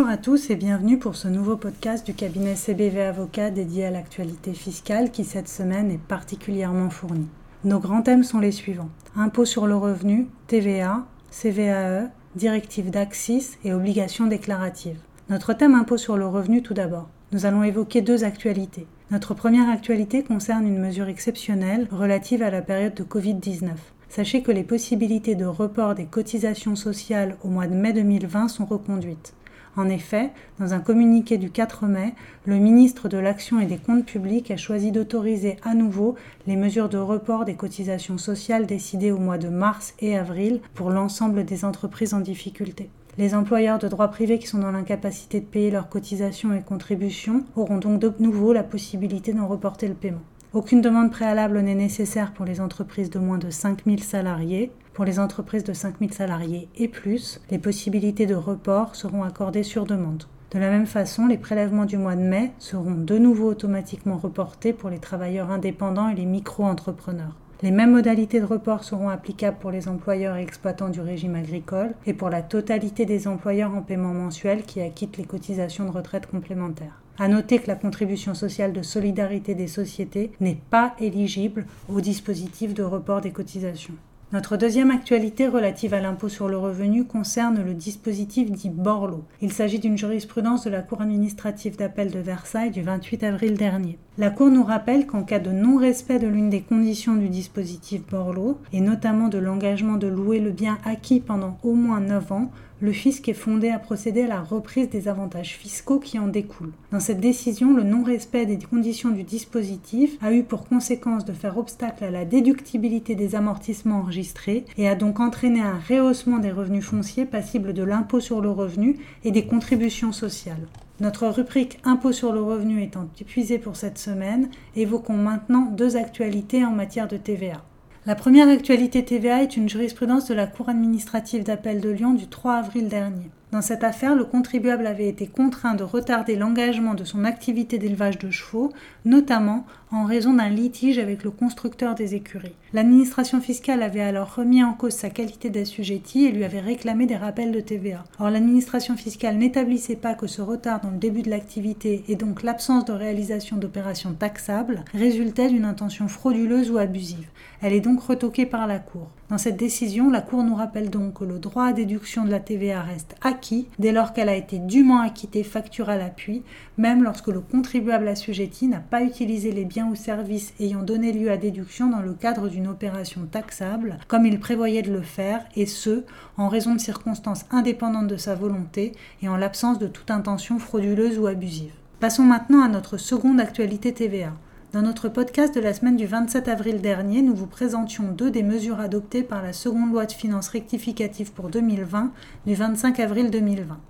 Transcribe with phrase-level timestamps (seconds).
[0.00, 3.90] Bonjour à tous et bienvenue pour ce nouveau podcast du cabinet CBV Avocat dédié à
[3.90, 7.28] l'actualité fiscale qui cette semaine est particulièrement fournie.
[7.64, 8.88] Nos grands thèmes sont les suivants.
[9.14, 14.98] Impôt sur le revenu, TVA, CVAE, directive d'Axis et obligations déclaratives.
[15.28, 17.10] Notre thème impôt sur le revenu tout d'abord.
[17.32, 18.86] Nous allons évoquer deux actualités.
[19.10, 23.72] Notre première actualité concerne une mesure exceptionnelle relative à la période de Covid-19.
[24.08, 28.64] Sachez que les possibilités de report des cotisations sociales au mois de mai 2020 sont
[28.64, 29.34] reconduites.
[29.80, 32.12] En effet, dans un communiqué du 4 mai,
[32.44, 36.16] le ministre de l'Action et des Comptes publics a choisi d'autoriser à nouveau
[36.46, 40.90] les mesures de report des cotisations sociales décidées au mois de mars et avril pour
[40.90, 42.90] l'ensemble des entreprises en difficulté.
[43.16, 47.46] Les employeurs de droit privé qui sont dans l'incapacité de payer leurs cotisations et contributions
[47.56, 50.20] auront donc de nouveau la possibilité d'en reporter le paiement.
[50.52, 54.72] Aucune demande préalable n'est nécessaire pour les entreprises de moins de 5000 salariés.
[54.94, 59.86] Pour les entreprises de 5000 salariés et plus, les possibilités de report seront accordées sur
[59.86, 60.24] demande.
[60.50, 64.72] De la même façon, les prélèvements du mois de mai seront de nouveau automatiquement reportés
[64.72, 67.36] pour les travailleurs indépendants et les micro-entrepreneurs.
[67.62, 71.94] Les mêmes modalités de report seront applicables pour les employeurs et exploitants du régime agricole
[72.06, 76.26] et pour la totalité des employeurs en paiement mensuel qui acquittent les cotisations de retraite
[76.26, 77.00] complémentaires.
[77.20, 82.72] À noter que la contribution sociale de solidarité des sociétés n'est pas éligible au dispositif
[82.72, 83.92] de report des cotisations.
[84.32, 89.24] Notre deuxième actualité relative à l'impôt sur le revenu concerne le dispositif dit Borloo.
[89.42, 93.98] Il s'agit d'une jurisprudence de la Cour administrative d'appel de Versailles du 28 avril dernier.
[94.16, 98.56] La Cour nous rappelle qu'en cas de non-respect de l'une des conditions du dispositif Borloo,
[98.72, 102.92] et notamment de l'engagement de louer le bien acquis pendant au moins 9 ans, le
[102.92, 106.72] fisc est fondé à procéder à la reprise des avantages fiscaux qui en découlent.
[106.92, 111.58] Dans cette décision, le non-respect des conditions du dispositif a eu pour conséquence de faire
[111.58, 116.84] obstacle à la déductibilité des amortissements enregistrés et a donc entraîné un rehaussement des revenus
[116.84, 120.66] fonciers passibles de l'impôt sur le revenu et des contributions sociales.
[121.00, 126.64] Notre rubrique Impôt sur le revenu étant épuisée pour cette semaine, évoquons maintenant deux actualités
[126.64, 127.62] en matière de TVA.
[128.10, 132.26] La première actualité TVA est une jurisprudence de la Cour administrative d'appel de Lyon du
[132.26, 133.30] 3 avril dernier.
[133.52, 138.18] Dans cette affaire, le contribuable avait été contraint de retarder l'engagement de son activité d'élevage
[138.18, 138.72] de chevaux,
[139.04, 142.54] notamment en raison d'un litige avec le constructeur des écuries.
[142.72, 147.16] L'administration fiscale avait alors remis en cause sa qualité d'assujetti et lui avait réclamé des
[147.16, 148.04] rappels de TVA.
[148.20, 152.44] Or, l'administration fiscale n'établissait pas que ce retard dans le début de l'activité et donc
[152.44, 157.26] l'absence de réalisation d'opérations taxables résultait d'une intention frauduleuse ou abusive.
[157.62, 159.08] Elle est donc retoquée par la Cour.
[159.30, 162.40] Dans cette décision, la Cour nous rappelle donc que le droit à déduction de la
[162.40, 166.42] TVA reste acquis dès lors qu'elle a été dûment acquittée facture à l'appui,
[166.78, 171.30] même lorsque le contribuable assujetti n'a pas utilisé les biens ou services ayant donné lieu
[171.30, 175.66] à déduction dans le cadre d'une opération taxable, comme il prévoyait de le faire, et
[175.66, 176.02] ce,
[176.36, 181.20] en raison de circonstances indépendantes de sa volonté et en l'absence de toute intention frauduleuse
[181.20, 181.74] ou abusive.
[182.00, 184.32] Passons maintenant à notre seconde actualité TVA.
[184.72, 188.44] Dans notre podcast de la semaine du 27 avril dernier, nous vous présentions deux des
[188.44, 192.12] mesures adoptées par la seconde loi de finances rectificative pour 2020
[192.46, 193.80] du 25 avril 2020.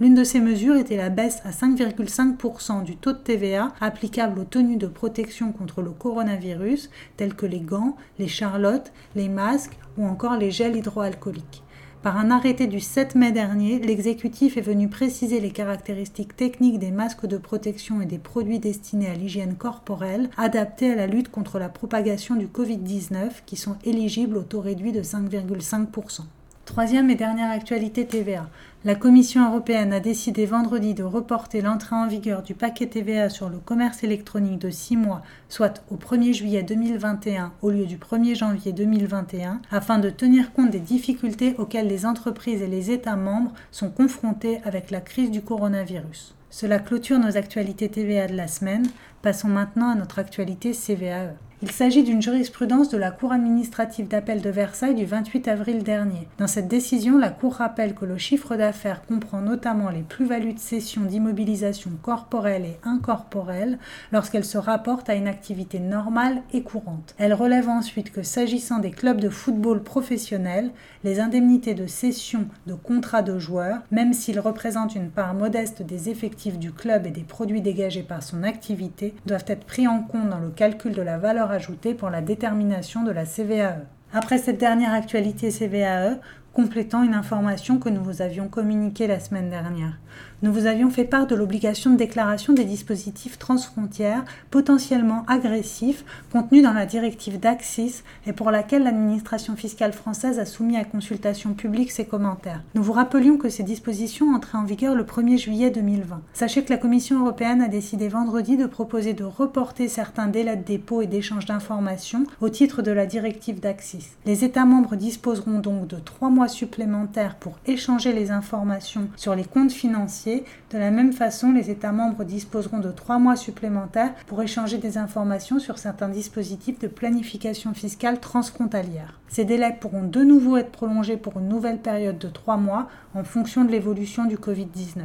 [0.00, 4.44] L'une de ces mesures était la baisse à 5,5% du taux de TVA applicable aux
[4.44, 10.06] tenues de protection contre le coronavirus, telles que les gants, les charlottes, les masques ou
[10.06, 11.62] encore les gels hydroalcooliques.
[12.02, 16.92] Par un arrêté du 7 mai dernier, l'exécutif est venu préciser les caractéristiques techniques des
[16.92, 21.58] masques de protection et des produits destinés à l'hygiène corporelle adaptés à la lutte contre
[21.58, 26.22] la propagation du Covid-19 qui sont éligibles au taux réduit de 5,5%.
[26.70, 28.48] Troisième et dernière actualité TVA.
[28.84, 33.48] La Commission européenne a décidé vendredi de reporter l'entrée en vigueur du paquet TVA sur
[33.48, 38.36] le commerce électronique de 6 mois, soit au 1er juillet 2021 au lieu du 1er
[38.36, 43.52] janvier 2021, afin de tenir compte des difficultés auxquelles les entreprises et les États membres
[43.72, 46.36] sont confrontés avec la crise du coronavirus.
[46.50, 48.86] Cela clôture nos actualités TVA de la semaine.
[49.22, 51.34] Passons maintenant à notre actualité CVAE.
[51.62, 56.26] Il s'agit d'une jurisprudence de la Cour administrative d'appel de Versailles du 28 avril dernier.
[56.38, 60.58] Dans cette décision, la Cour rappelle que le chiffre d'affaires comprend notamment les plus-values de
[60.58, 63.78] cession d'immobilisation corporelle et incorporelle
[64.10, 67.14] lorsqu'elle se rapporte à une activité normale et courante.
[67.18, 70.70] Elle relève ensuite que s'agissant des clubs de football professionnels,
[71.04, 76.08] les indemnités de cession de contrats de joueurs, même s'ils représentent une part modeste des
[76.08, 80.30] effectifs du club et des produits dégagés par son activité, doivent être pris en compte
[80.30, 81.49] dans le calcul de la valeur
[81.94, 83.84] pour la détermination de la CVAE.
[84.12, 86.18] Après cette dernière actualité CVAE,
[86.52, 89.98] complétant une information que nous vous avions communiquée la semaine dernière.
[90.42, 96.62] Nous vous avions fait part de l'obligation de déclaration des dispositifs transfrontières potentiellement agressifs contenus
[96.62, 101.90] dans la directive d'Axis et pour laquelle l'administration fiscale française a soumis à consultation publique
[101.90, 102.62] ses commentaires.
[102.74, 106.22] Nous vous rappelions que ces dispositions entraient en vigueur le 1er juillet 2020.
[106.32, 110.64] Sachez que la Commission européenne a décidé vendredi de proposer de reporter certains délais de
[110.64, 114.08] dépôt et d'échange d'informations au titre de la directive d'Axis.
[114.24, 119.44] Les États membres disposeront donc de trois mois supplémentaires pour échanger les informations sur les
[119.44, 120.44] comptes financiers.
[120.70, 124.98] De la même façon, les États membres disposeront de trois mois supplémentaires pour échanger des
[124.98, 129.20] informations sur certains dispositifs de planification fiscale transfrontalière.
[129.28, 133.24] Ces délais pourront de nouveau être prolongés pour une nouvelle période de trois mois en
[133.24, 135.02] fonction de l'évolution du Covid-19.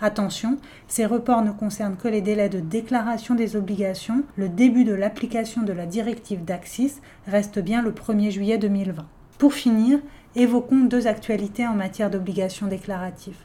[0.00, 4.24] Attention, ces reports ne concernent que les délais de déclaration des obligations.
[4.36, 9.06] Le début de l'application de la directive d'Axis reste bien le 1er juillet 2020.
[9.38, 9.98] Pour finir,
[10.36, 13.38] évoquons deux actualités en matière d'obligations déclaratives.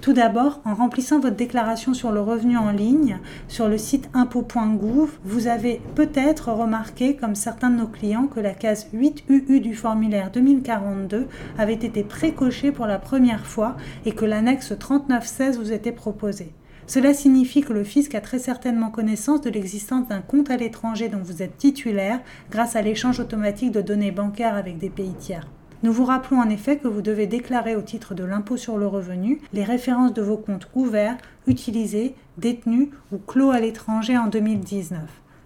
[0.00, 5.18] Tout d'abord, en remplissant votre déclaration sur le revenu en ligne sur le site impôt.gouv,
[5.22, 10.32] vous avez peut-être remarqué, comme certains de nos clients, que la case 8UU du formulaire
[10.32, 16.52] 2042 avait été précochée pour la première fois et que l'annexe 3916 vous était proposée.
[16.88, 21.08] Cela signifie que le fisc a très certainement connaissance de l'existence d'un compte à l'étranger
[21.08, 25.46] dont vous êtes titulaire grâce à l'échange automatique de données bancaires avec des pays tiers.
[25.82, 28.86] Nous vous rappelons en effet que vous devez déclarer au titre de l'impôt sur le
[28.86, 31.18] revenu les références de vos comptes ouverts,
[31.48, 35.00] utilisés, détenus ou clos à l'étranger en 2019.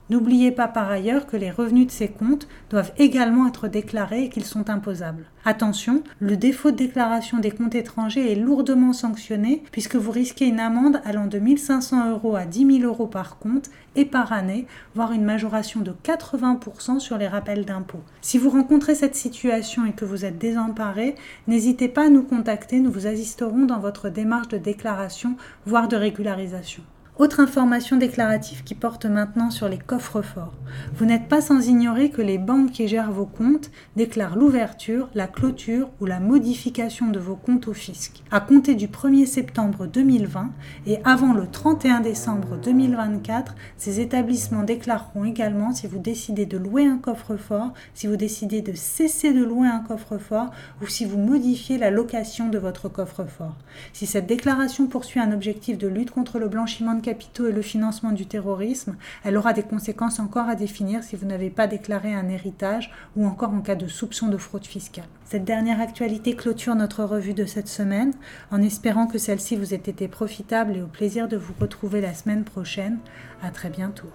[0.08, 4.29] N'oubliez pas par ailleurs que les revenus de ces comptes doivent également être déclarés et
[4.29, 5.26] qu'ils sont imposables.
[5.44, 10.61] Attention, le défaut de déclaration des comptes étrangers est lourdement sanctionné puisque vous risquez une
[10.61, 15.11] amende allant de 1500 euros à 10 000 euros par compte et par année, voire
[15.11, 18.03] une majoration de 80% sur les rappels d'impôts.
[18.20, 21.17] Si vous rencontrez cette situation et que vous êtes désemparé,
[21.49, 25.97] n'hésitez pas à nous contacter, nous vous assisterons dans votre démarche de déclaration, voire de
[25.97, 26.82] régularisation.
[27.19, 30.53] Autre information déclarative qui porte maintenant sur les coffres forts.
[30.97, 35.27] Vous n'êtes pas sans ignorer que les banques qui gèrent vos comptes déclarent l'ouverture, la
[35.27, 38.23] clôture ou la modification de vos comptes au fisc.
[38.31, 40.51] À compter du 1er septembre 2020
[40.87, 46.85] et avant le 31 décembre 2024, ces établissements déclareront également si vous décidez de louer
[46.85, 50.51] un coffre-fort, si vous décidez de cesser de louer un coffre-fort
[50.83, 53.57] ou si vous modifiez la location de votre coffre-fort.
[53.95, 57.62] Si cette déclaration poursuit un objectif de lutte contre le blanchiment de capitaux et le
[57.62, 62.12] financement du terrorisme, elle aura des conséquences encore à définir si vous n'avez pas déclaré
[62.12, 65.05] un héritage ou encore en cas de soupçon de fraude fiscale.
[65.25, 68.12] Cette dernière actualité clôture notre revue de cette semaine,
[68.50, 72.12] en espérant que celle-ci vous ait été profitable et au plaisir de vous retrouver la
[72.12, 72.99] semaine prochaine.
[73.41, 74.11] À très bientôt.